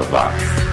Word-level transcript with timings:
watts. 0.00 0.72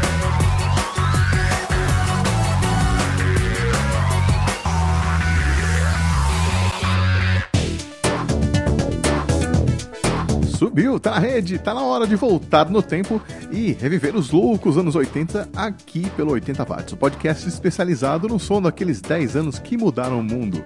Subiu, 10.57 11.00
tá 11.00 11.11
na 11.11 11.20
rede, 11.20 11.57
tá 11.57 11.73
na 11.73 11.82
hora 11.82 12.05
de 12.05 12.15
voltar 12.15 12.69
no 12.69 12.82
tempo 12.82 13.21
e 13.52 13.73
reviver 13.73 14.16
os 14.16 14.31
loucos 14.31 14.77
anos 14.77 14.95
80 14.95 15.50
aqui 15.55 16.09
pelo 16.11 16.32
80 16.32 16.63
Watts, 16.63 16.93
o 16.93 16.97
podcast 16.97 17.47
especializado 17.47 18.27
no 18.27 18.39
som 18.39 18.61
daqueles 18.61 19.02
10 19.02 19.36
anos 19.36 19.59
que 19.59 19.77
mudaram 19.77 20.20
o 20.20 20.23
mundo. 20.23 20.64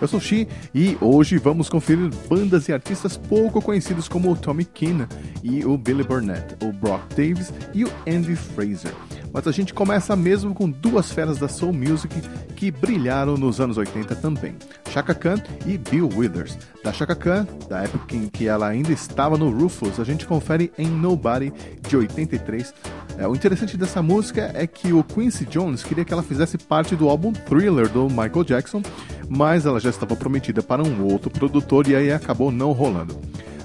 Eu 0.00 0.08
sou 0.08 0.18
Xi 0.18 0.48
e 0.74 0.96
hoje 1.00 1.38
vamos 1.38 1.68
conferir 1.68 2.10
bandas 2.28 2.68
e 2.68 2.72
artistas 2.72 3.16
pouco 3.16 3.60
conhecidos 3.60 4.08
como 4.08 4.32
o 4.32 4.36
Tommy 4.36 4.64
Keane 4.64 5.06
e 5.42 5.64
o 5.64 5.76
Billy 5.78 6.02
Burnett, 6.02 6.56
o 6.62 6.72
Brock 6.72 7.02
Davis 7.14 7.52
e 7.72 7.84
o 7.84 7.92
Andy 8.08 8.34
Fraser. 8.34 8.92
Mas 9.32 9.46
a 9.46 9.52
gente 9.52 9.72
começa 9.72 10.14
mesmo 10.14 10.54
com 10.54 10.68
duas 10.68 11.10
feras 11.10 11.38
da 11.38 11.48
soul 11.48 11.72
music 11.72 12.14
que 12.54 12.70
brilharam 12.70 13.36
nos 13.36 13.60
anos 13.60 13.78
80 13.78 14.14
também, 14.16 14.54
Chaka 14.90 15.14
Khan 15.14 15.42
e 15.66 15.78
Bill 15.78 16.08
Withers. 16.14 16.58
Da 16.84 16.92
Chaka 16.92 17.14
Khan, 17.14 17.46
da 17.68 17.82
época 17.82 18.14
em 18.14 18.28
que 18.28 18.46
ela 18.46 18.68
ainda 18.68 18.92
estava 18.92 19.38
no 19.38 19.50
Rufus, 19.50 19.98
a 19.98 20.04
gente 20.04 20.26
confere 20.26 20.70
em 20.76 20.86
Nobody 20.86 21.52
de 21.88 21.96
83. 22.22 22.74
É, 23.18 23.28
o 23.28 23.34
interessante 23.34 23.76
dessa 23.76 24.02
música 24.02 24.50
é 24.54 24.66
que 24.66 24.92
o 24.92 25.04
Quincy 25.04 25.44
Jones 25.44 25.82
queria 25.82 26.04
que 26.04 26.12
ela 26.12 26.22
fizesse 26.22 26.56
parte 26.58 26.96
do 26.96 27.08
álbum 27.08 27.32
Thriller 27.32 27.88
do 27.88 28.08
Michael 28.08 28.44
Jackson, 28.44 28.82
mas 29.28 29.66
ela 29.66 29.80
já 29.80 29.90
estava 29.90 30.16
prometida 30.16 30.62
para 30.62 30.82
um 30.82 31.04
outro 31.04 31.30
produtor 31.30 31.86
e 31.88 31.94
aí 31.94 32.12
acabou 32.12 32.50
não 32.50 32.72
rolando. 32.72 33.18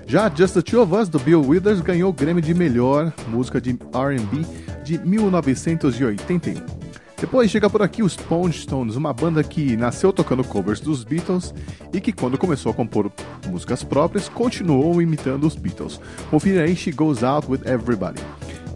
Já 0.06 0.32
Just 0.34 0.54
the 0.54 0.62
Two 0.62 0.82
of 0.82 0.96
Us, 0.96 1.10
do 1.10 1.20
Bill 1.20 1.42
Withers, 1.42 1.82
ganhou 1.82 2.10
o 2.10 2.14
Grammy 2.14 2.42
de 2.42 2.54
melhor 2.54 3.12
música 3.28 3.60
de 3.60 3.72
R&B 3.72 4.46
de 4.84 4.98
1981. 5.00 6.87
Depois 7.20 7.50
chega 7.50 7.68
por 7.68 7.82
aqui 7.82 8.04
os 8.04 8.14
Sponge 8.14 8.60
Stones, 8.60 8.96
uma 8.96 9.12
banda 9.12 9.44
que 9.44 9.76
nasceu 9.76 10.14
tocando 10.14 10.44
covers 10.44 10.80
dos 10.80 11.04
Beatles 11.04 11.52
e 11.92 12.00
que 12.00 12.14
quando 12.14 12.38
começou 12.38 12.72
a 12.72 12.76
compor 12.76 13.12
músicas 13.48 13.84
próprias, 13.84 14.30
continuou 14.30 15.02
imitando 15.02 15.48
os 15.48 15.56
Beatles. 15.56 16.00
Confira 16.30 16.64
aí 16.64 16.76
She 16.76 16.92
Goes 16.92 17.24
Out 17.24 17.50
With 17.50 17.62
Everybody. 17.66 18.22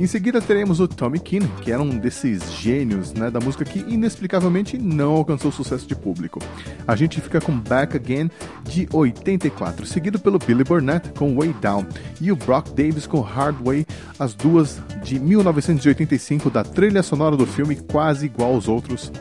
Em 0.02 0.08
seguida 0.08 0.42
teremos 0.42 0.80
o 0.80 0.88
Tommy 0.88 1.20
Keane, 1.20 1.48
que 1.62 1.72
era 1.72 1.80
um 1.80 1.96
desses 1.96 2.52
gênios 2.54 3.14
né, 3.14 3.30
da 3.30 3.40
música 3.40 3.64
que 3.64 3.82
inexplicavelmente 3.82 4.76
não 4.76 5.12
alcançou 5.12 5.52
sucesso 5.52 5.86
de 5.86 5.96
público. 5.96 6.40
A 6.88 6.96
gente 6.96 7.22
fica 7.22 7.40
com 7.40 7.56
Back 7.56 7.98
Again 7.98 8.32
de 8.64 8.90
84, 8.92 9.86
seguido 9.86 10.18
pelo 10.18 10.40
Billy 10.40 10.64
Burnett 10.64 11.12
com 11.12 11.36
Way 11.36 11.54
Down 11.62 11.86
e 12.20 12.32
o 12.32 12.36
Brock 12.36 12.70
Davis 12.70 13.06
com 13.06 13.22
Hard 13.22 13.58
Way, 13.64 13.86
as 14.18 14.34
duas 14.34 14.80
de 15.04 15.20
1985 15.20 16.50
da 16.50 16.64
trilha 16.64 17.04
sonora 17.04 17.38
do 17.38 17.46
filme 17.46 17.76
quase 17.76 18.26
igual 18.26 18.56
aos 18.56 18.68
outros. 18.68 19.12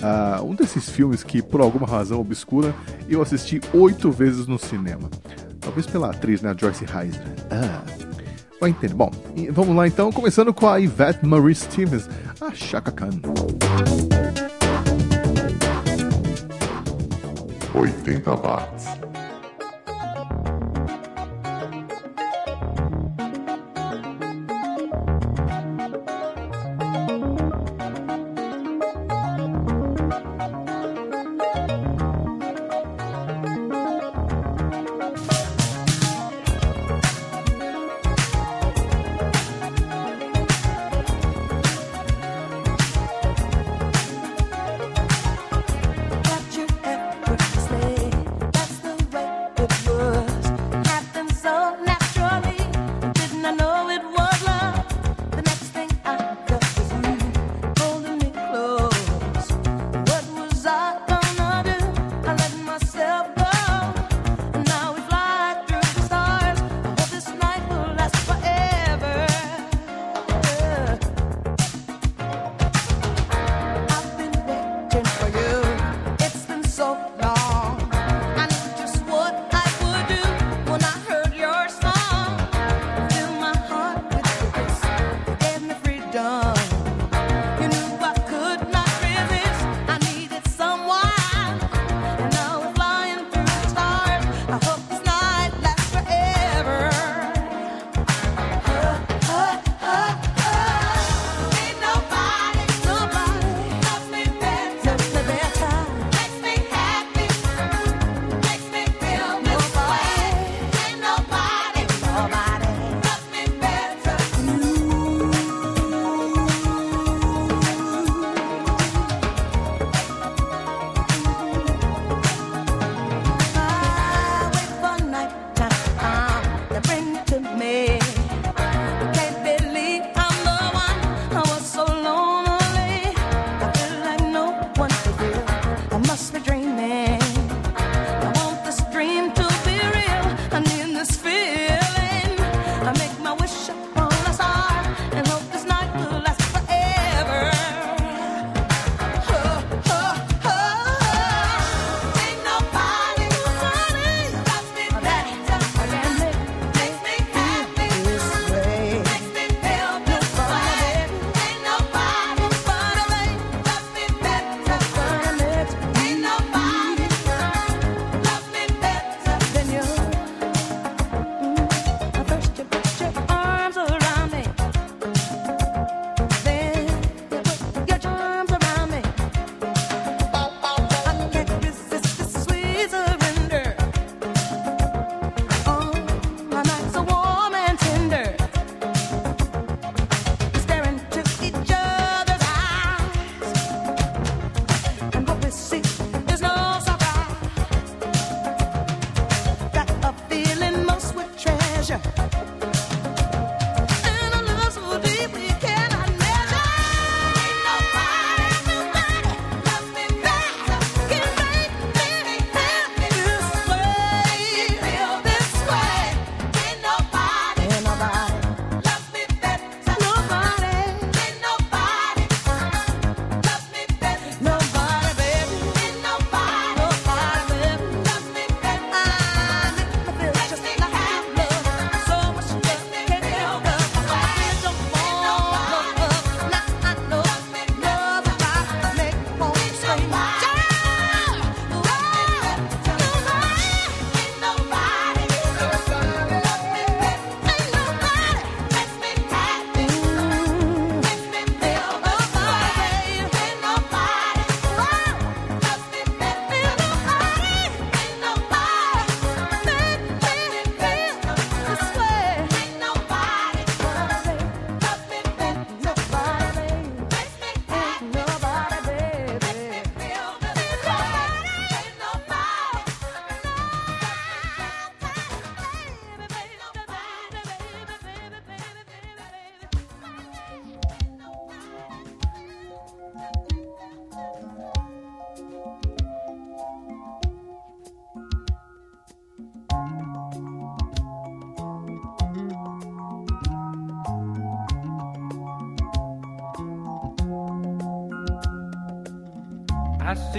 Uh, 0.00 0.42
um 0.42 0.54
desses 0.54 0.88
filmes 0.88 1.22
que, 1.22 1.42
por 1.42 1.60
alguma 1.60 1.86
razão 1.86 2.18
obscura, 2.18 2.74
eu 3.10 3.20
assisti 3.20 3.60
oito 3.74 4.10
vezes 4.10 4.46
no 4.46 4.58
cinema. 4.58 5.10
Talvez 5.60 5.86
pela 5.86 6.08
atriz, 6.08 6.40
né, 6.40 6.54
Joyce 6.58 6.84
Heiser. 6.84 7.22
Ah 7.50 8.13
vai 8.60 8.70
entender. 8.70 8.94
Bom, 8.94 9.10
vamos 9.50 9.76
lá 9.76 9.86
então, 9.86 10.10
começando 10.12 10.52
com 10.52 10.68
a 10.68 10.76
Yvette 10.78 11.24
Marie 11.24 11.54
Stevens, 11.54 12.08
a 12.40 12.52
Chaka 12.52 12.90
Khan. 12.90 13.10
80 17.74 18.36
watts. 18.36 18.73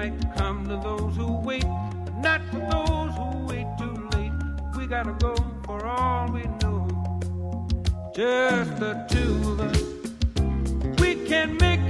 might 0.00 0.34
come 0.34 0.66
to 0.66 0.76
those 0.76 1.14
who 1.14 1.30
wait, 1.42 1.66
but 2.04 2.16
not 2.16 2.40
for 2.50 2.60
those 2.72 3.14
who 3.18 3.46
wait 3.50 3.66
too 3.78 4.08
late. 4.14 4.32
We 4.74 4.86
gotta 4.86 5.12
go 5.12 5.34
for 5.66 5.84
all 5.84 6.26
we 6.32 6.44
know, 6.62 6.88
just 8.14 8.80
the 8.80 8.94
two 9.10 9.34
of 9.50 9.60
us. 9.60 11.00
We 11.00 11.26
can 11.26 11.58
make 11.58 11.89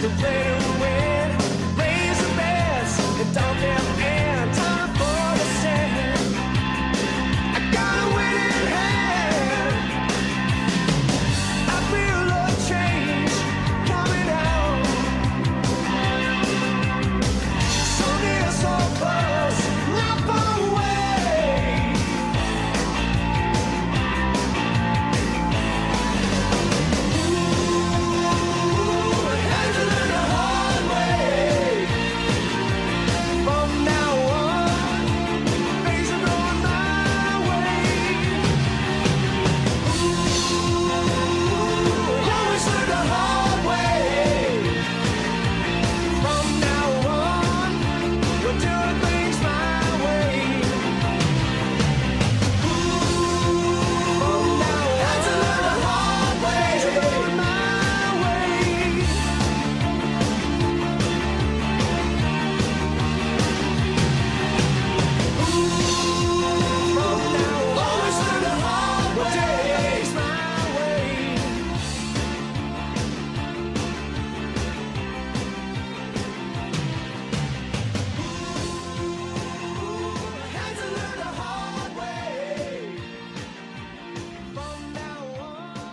the 0.00 0.08
way 0.22 0.59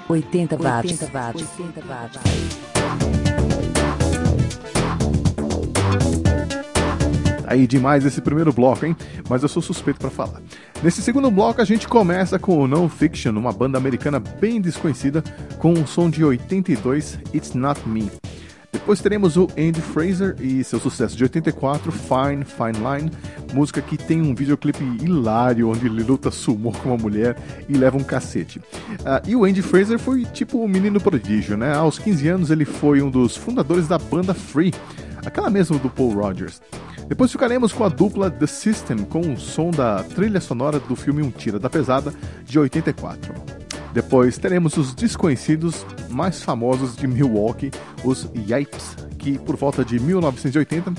80 0.09 0.57
watts. 0.57 0.91
80 0.91 1.05
watts. 1.11 1.41
80 1.59 1.81
watts. 1.87 2.19
Aí 7.45 7.65
demais 7.65 8.05
esse 8.05 8.19
primeiro 8.19 8.51
bloco, 8.51 8.85
hein? 8.85 8.95
Mas 9.29 9.41
eu 9.41 9.47
sou 9.49 9.61
suspeito 9.61 9.99
pra 9.99 10.09
falar. 10.09 10.41
Nesse 10.83 11.01
segundo 11.01 11.31
bloco 11.31 11.61
a 11.61 11.65
gente 11.65 11.87
começa 11.87 12.37
com 12.37 12.59
o 12.59 12.67
No 12.67 12.89
Fiction, 12.89 13.31
uma 13.31 13.53
banda 13.53 13.77
americana 13.77 14.19
bem 14.19 14.59
desconhecida, 14.59 15.23
com 15.57 15.71
um 15.71 15.87
som 15.87 16.09
de 16.09 16.23
82, 16.25 17.19
It's 17.33 17.53
Not 17.53 17.87
Me. 17.87 18.11
Depois 18.71 19.01
teremos 19.01 19.37
o 19.37 19.47
Andy 19.57 19.81
Fraser 19.81 20.35
e 20.39 20.63
seu 20.63 20.79
sucesso 20.79 21.15
de 21.15 21.23
84, 21.23 21.91
Fine, 21.91 22.45
Fine 22.45 22.85
Line, 22.85 23.11
música 23.53 23.81
que 23.81 23.97
tem 23.97 24.21
um 24.21 24.35
videoclipe 24.35 24.83
hilário 25.01 25.69
onde 25.69 25.85
ele 25.85 26.03
luta 26.03 26.29
sumô 26.31 26.71
com 26.71 26.89
uma 26.89 26.97
mulher 26.97 27.37
e 27.67 27.73
leva 27.73 27.97
um 27.97 28.03
cacete. 28.03 28.61
Ah, 29.05 29.21
e 29.25 29.35
o 29.35 29.45
Andy 29.45 29.61
Fraser 29.61 29.97
foi 29.97 30.25
tipo 30.25 30.63
um 30.63 30.67
menino 30.67 30.99
prodígio, 30.99 31.57
né? 31.57 31.73
Aos 31.73 31.97
15 31.97 32.27
anos 32.27 32.51
ele 32.51 32.65
foi 32.65 33.01
um 33.01 33.09
dos 33.09 33.35
fundadores 33.35 33.87
da 33.87 33.97
banda 33.97 34.33
Free, 34.33 34.73
aquela 35.25 35.49
mesma 35.49 35.77
do 35.77 35.89
Paul 35.89 36.13
Rogers. 36.13 36.61
Depois 37.07 37.31
ficaremos 37.31 37.71
com 37.71 37.85
a 37.85 37.89
dupla 37.89 38.29
The 38.29 38.47
System 38.47 38.97
com 39.05 39.33
o 39.33 39.39
som 39.39 39.71
da 39.71 40.03
trilha 40.03 40.41
sonora 40.41 40.77
do 40.77 40.95
filme 40.95 41.21
Um 41.21 41.31
Tira 41.31 41.57
da 41.57 41.69
Pesada 41.69 42.13
de 42.43 42.59
84. 42.59 43.66
Depois 43.97 44.37
teremos 44.37 44.77
os 44.77 44.93
desconhecidos 44.93 45.83
mais 46.07 46.43
famosos 46.43 46.95
de 46.95 47.07
Milwaukee, 47.07 47.71
os 48.03 48.29
Yipes, 48.35 48.95
que 49.17 49.39
por 49.39 49.55
volta 49.55 49.83
de 49.83 49.99
1980 49.99 50.93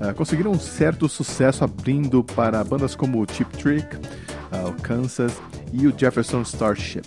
eh, 0.00 0.12
conseguiram 0.12 0.52
um 0.52 0.58
certo 0.60 1.08
sucesso 1.08 1.64
abrindo 1.64 2.22
para 2.22 2.62
bandas 2.62 2.94
como 2.94 3.20
o 3.20 3.26
Cheap 3.28 3.50
Trick, 3.56 3.96
eh, 3.96 4.68
o 4.68 4.72
Kansas 4.74 5.32
e 5.72 5.88
o 5.88 5.94
Jefferson 5.98 6.42
Starship. 6.42 7.02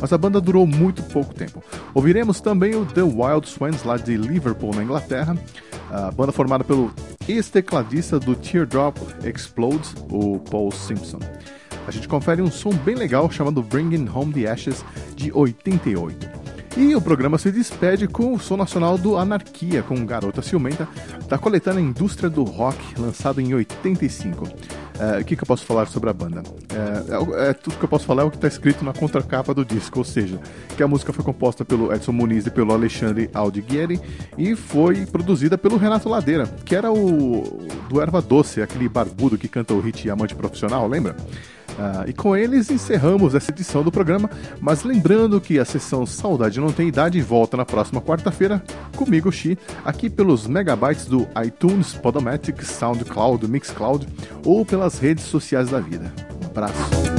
Mas 0.00 0.12
a 0.12 0.18
banda 0.18 0.40
durou 0.40 0.66
muito 0.66 1.00
pouco 1.04 1.32
tempo. 1.32 1.62
Ouviremos 1.94 2.40
também 2.40 2.74
o 2.74 2.84
The 2.84 3.02
Wild 3.02 3.48
Swans 3.48 3.84
lá 3.84 3.96
de 3.96 4.16
Liverpool, 4.16 4.74
na 4.74 4.82
Inglaterra, 4.82 5.38
a 5.92 6.10
banda 6.10 6.32
formada 6.32 6.64
pelo 6.64 6.92
ex-tecladista 7.28 8.18
do 8.18 8.34
Teardrop 8.34 8.96
Explodes, 9.24 9.94
o 10.10 10.40
Paul 10.40 10.72
Simpson. 10.72 11.20
A 11.88 11.90
gente 11.90 12.06
confere 12.06 12.42
um 12.42 12.50
som 12.50 12.68
bem 12.68 12.94
legal 12.94 13.30
chamado 13.30 13.62
Bringing 13.62 14.10
Home 14.10 14.30
the 14.30 14.46
Ashes 14.46 14.84
de 15.16 15.32
88. 15.32 16.28
E 16.76 16.94
o 16.94 17.00
programa 17.00 17.38
se 17.38 17.50
despede 17.50 18.06
com 18.06 18.34
o 18.34 18.38
som 18.38 18.58
nacional 18.58 18.98
do 18.98 19.16
Anarquia, 19.16 19.82
com 19.82 20.04
Garota 20.04 20.42
Ciumenta, 20.42 20.86
da 21.26 21.38
coletânea 21.38 21.80
Indústria 21.80 22.28
do 22.28 22.44
Rock, 22.44 22.78
lançado 23.00 23.40
em 23.40 23.54
85. 23.54 24.46
É, 24.98 25.20
o 25.20 25.24
que, 25.24 25.34
que 25.34 25.42
eu 25.42 25.46
posso 25.46 25.64
falar 25.64 25.86
sobre 25.86 26.10
a 26.10 26.12
banda? 26.12 26.42
É, 26.68 27.46
é 27.46 27.50
é 27.50 27.52
tudo 27.54 27.78
que 27.78 27.84
eu 27.84 27.88
posso 27.88 28.04
falar 28.04 28.22
é 28.22 28.26
o 28.26 28.30
que 28.30 28.36
está 28.36 28.48
escrito 28.48 28.84
na 28.84 28.92
contracapa 28.92 29.54
do 29.54 29.64
disco, 29.64 29.98
ou 29.98 30.04
seja, 30.04 30.38
que 30.76 30.82
a 30.82 30.86
música 30.86 31.10
foi 31.10 31.24
composta 31.24 31.64
pelo 31.64 31.90
Edson 31.90 32.12
Muniz 32.12 32.46
e 32.46 32.50
pelo 32.50 32.74
Alexandre 32.74 33.30
Aldiguieri 33.32 33.98
e 34.36 34.54
foi 34.54 35.06
produzida 35.06 35.56
pelo 35.56 35.78
Renato 35.78 36.06
Ladeira, 36.06 36.46
que 36.66 36.76
era 36.76 36.92
o 36.92 37.62
do 37.88 37.98
Erva 37.98 38.20
Doce, 38.20 38.60
aquele 38.60 38.90
barbudo 38.90 39.38
que 39.38 39.48
canta 39.48 39.72
o 39.72 39.80
hit 39.80 40.10
Amante 40.10 40.34
Profissional, 40.34 40.86
lembra? 40.86 41.16
Ah, 41.78 42.04
e 42.06 42.12
com 42.12 42.36
eles 42.36 42.70
encerramos 42.70 43.34
essa 43.34 43.52
edição 43.52 43.84
do 43.84 43.92
programa, 43.92 44.28
mas 44.60 44.82
lembrando 44.82 45.40
que 45.40 45.58
a 45.58 45.64
sessão 45.64 46.04
Saudade 46.04 46.60
Não 46.60 46.72
Tem 46.72 46.88
Idade 46.88 47.20
volta 47.20 47.56
na 47.56 47.64
próxima 47.64 48.00
quarta-feira, 48.00 48.62
comigo, 48.96 49.30
Xi, 49.30 49.56
aqui 49.84 50.10
pelos 50.10 50.46
megabytes 50.46 51.06
do 51.06 51.28
iTunes, 51.44 51.92
Podomatic, 51.94 52.62
SoundCloud, 52.62 53.48
Mixcloud 53.48 54.08
ou 54.44 54.66
pelas 54.66 54.98
redes 54.98 55.24
sociais 55.24 55.70
da 55.70 55.78
vida. 55.78 56.12
Um 56.42 56.46
abraço. 56.46 57.17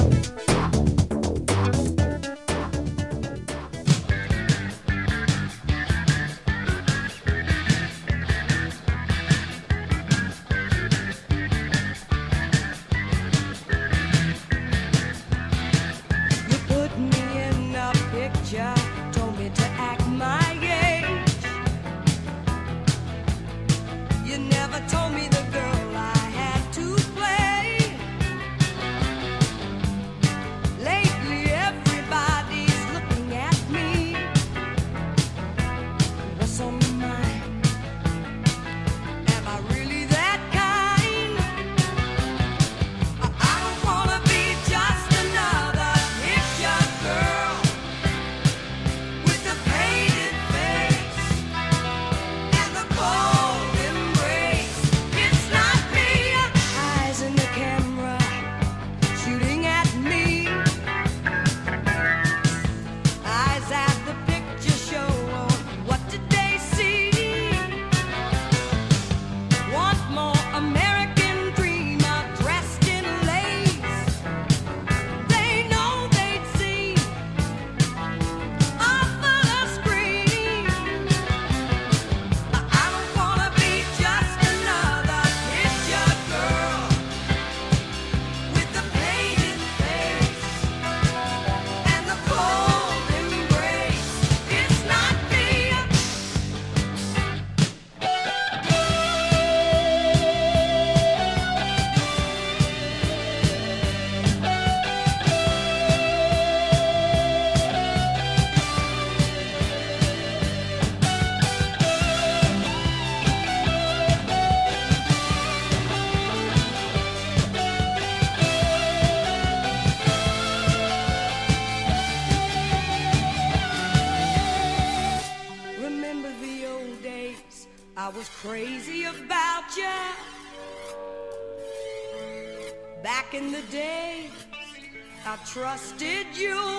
Trusted 135.53 136.27
you. 136.37 136.78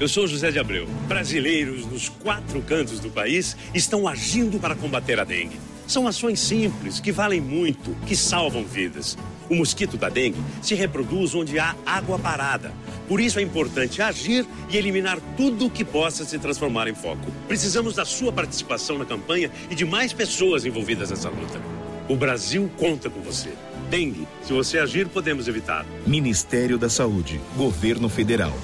eu 0.00 0.08
sou 0.08 0.26
José 0.26 0.50
de 0.50 0.58
Abreu. 0.58 0.86
Brasileiros 1.06 1.86
nos 1.86 2.08
quatro 2.08 2.60
cantos 2.62 2.98
do 2.98 3.10
país 3.10 3.56
estão 3.72 4.08
agindo 4.08 4.58
para 4.58 4.74
combater 4.74 5.20
a 5.20 5.24
dengue. 5.24 5.58
São 5.86 6.08
ações 6.08 6.40
simples, 6.40 6.98
que 6.98 7.12
valem 7.12 7.40
muito, 7.40 7.94
que 8.06 8.16
salvam 8.16 8.64
vidas. 8.64 9.16
O 9.50 9.54
mosquito 9.54 9.96
da 9.96 10.08
dengue 10.08 10.40
se 10.62 10.74
reproduz 10.74 11.34
onde 11.34 11.58
há 11.58 11.76
água 11.84 12.18
parada. 12.18 12.72
Por 13.06 13.20
isso 13.20 13.38
é 13.38 13.42
importante 13.42 14.00
agir 14.00 14.46
e 14.70 14.76
eliminar 14.76 15.18
tudo 15.36 15.70
que 15.70 15.84
possa 15.84 16.24
se 16.24 16.38
transformar 16.38 16.88
em 16.88 16.94
foco. 16.94 17.30
Precisamos 17.46 17.94
da 17.94 18.04
sua 18.04 18.32
participação 18.32 18.98
na 18.98 19.04
campanha 19.04 19.50
e 19.70 19.74
de 19.74 19.84
mais 19.84 20.12
pessoas 20.12 20.64
envolvidas 20.64 21.10
nessa 21.10 21.28
luta. 21.28 21.60
O 22.08 22.16
Brasil 22.16 22.70
conta 22.78 23.10
com 23.10 23.20
você. 23.20 23.50
Dengue, 23.90 24.26
se 24.42 24.52
você 24.52 24.78
agir, 24.78 25.06
podemos 25.06 25.46
evitar. 25.46 25.84
Ministério 26.06 26.78
da 26.78 26.88
Saúde, 26.88 27.38
Governo 27.56 28.08
Federal. 28.08 28.54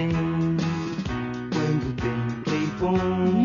Bem 0.00 0.56
quando 1.52 1.94
tem 1.96 2.42
Cleibon. 2.44 3.42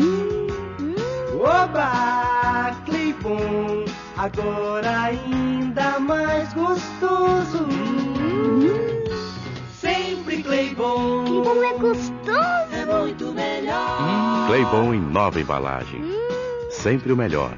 Oba, 1.38 2.74
Cleibon, 2.86 3.84
agora 4.16 5.02
ainda 5.02 6.00
mais 6.00 6.52
gostoso. 6.54 7.66
Sempre 9.78 10.42
Cleibon. 10.42 11.24
Cleibon 11.24 11.62
é 11.62 11.78
gostoso. 11.78 12.16
É 12.72 12.86
muito 12.86 13.32
melhor. 13.32 14.46
Claybon 14.48 14.94
em 14.94 15.00
nova 15.00 15.40
embalagem. 15.40 16.02
Sempre 16.70 17.12
o 17.12 17.16
melhor. 17.16 17.52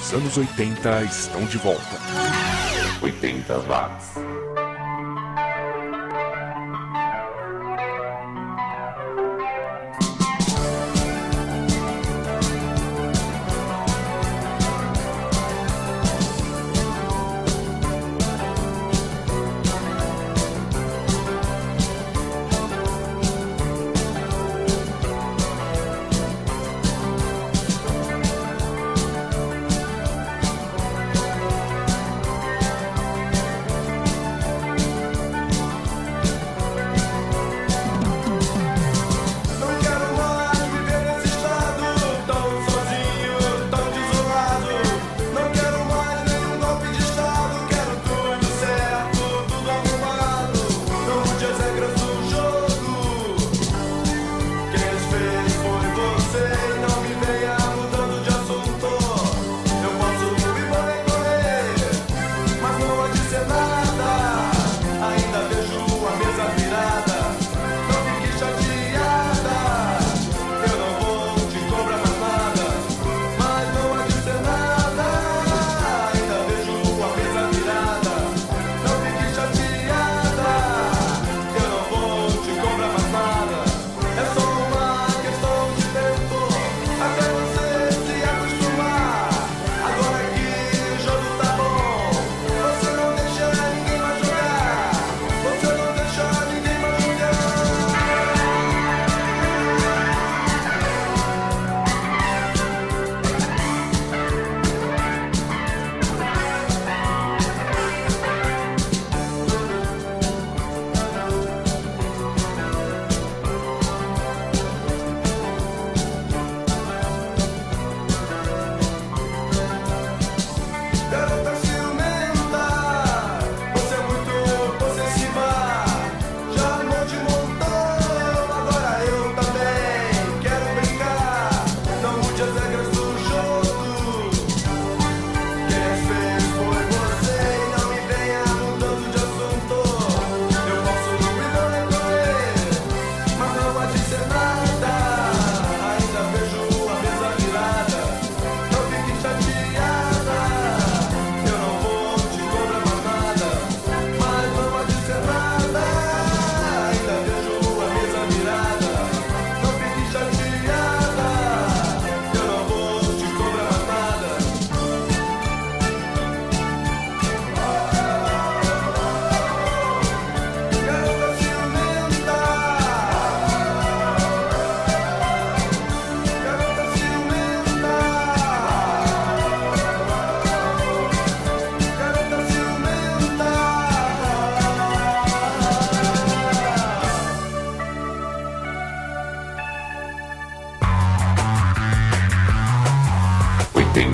Os 0.00 0.12
anos 0.12 0.36
80 0.36 1.02
estão 1.02 1.44
de 1.44 1.58
volta. 1.58 1.98
80 3.02 3.58
watts. 3.60 4.27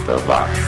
Oitenta 0.07 0.29
watts. 0.29 0.64